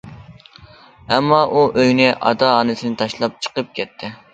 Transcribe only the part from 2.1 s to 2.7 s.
ئاتا-